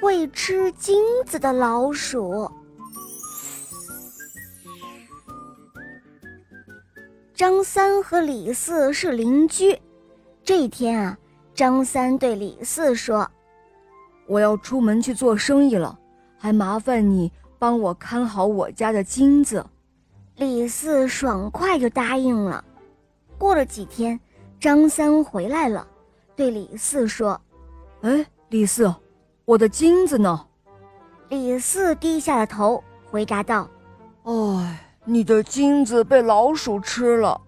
[0.00, 2.50] 会吃金子的老鼠。
[7.34, 9.78] 张三和李四是邻居。
[10.42, 11.18] 这一天啊，
[11.54, 13.28] 张三对李四说
[14.26, 15.98] ：“我要出门去做生意了，
[16.38, 19.64] 还麻烦你帮我看好我家的金子。”
[20.36, 22.64] 李四爽快就答应了。
[23.38, 24.18] 过了几天，
[24.60, 25.86] 张三回来了，
[26.34, 27.38] 对李四说
[28.02, 28.94] ：“哎，李四，
[29.46, 30.46] 我的金子呢？”
[31.30, 33.66] 李四低下了头，回答道
[34.24, 37.40] ：“哎。”你的金子被老鼠吃了，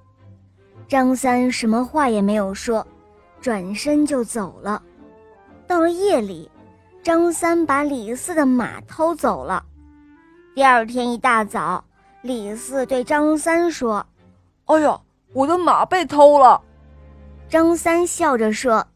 [0.86, 2.86] 张三什么话也没有说，
[3.40, 4.80] 转身就走了。
[5.66, 6.48] 到了夜里，
[7.02, 9.64] 张三把李四的马偷走了。
[10.54, 11.82] 第二天一大早，
[12.22, 14.06] 李四对张三说
[14.66, 15.00] ：“哎呀，
[15.32, 16.62] 我的马被偷了。”
[17.50, 18.86] 张三笑着说：“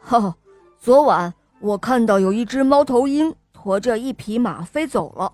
[0.00, 0.36] 哈哈，
[0.78, 5.32] 昨晚我看到有一只猫头鹰驮着一匹马飞走了。”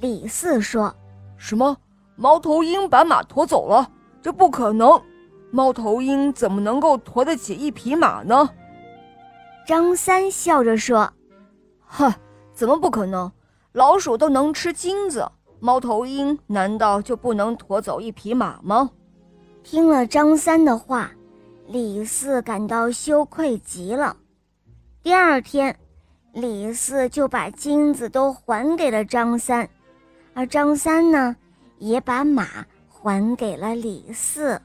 [0.00, 0.92] 李四说。
[1.36, 1.76] 什么？
[2.14, 3.90] 猫头鹰把马驮走了？
[4.22, 5.02] 这不可能！
[5.50, 8.48] 猫头鹰怎么能够驮得起一匹马呢？
[9.66, 11.12] 张三笑着说
[11.84, 12.12] ：“哼，
[12.54, 13.30] 怎么不可能？
[13.72, 18.90] 老鼠都能吃金子，猫头鹰难道就不能驮走一匹马吗？”
[19.64, 21.10] 听了张三的话，
[21.66, 24.16] 李四感到羞愧极了。
[25.02, 25.76] 第二天，
[26.32, 29.68] 李四就把金子都还给了张三。
[30.32, 31.34] 而张三呢，
[31.78, 34.62] 也把马还给了李四。